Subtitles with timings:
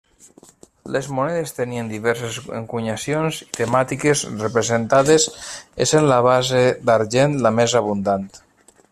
[0.93, 5.27] Les monedes tenien diverses encunyacions i temàtiques representades,
[5.85, 8.27] essent la base d'argent la més abundant.